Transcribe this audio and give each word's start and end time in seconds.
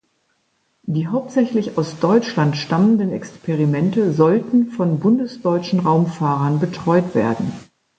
Die 0.81 1.05
hauptsächlich 1.05 1.77
aus 1.77 1.99
Deutschland 1.99 2.57
stammenden 2.57 3.11
Experimente 3.11 4.11
sollten 4.13 4.71
von 4.71 4.99
bundesdeutschen 4.99 5.79
Raumfahrern 5.81 6.59
betreut 6.59 7.13
werden. 7.13 7.51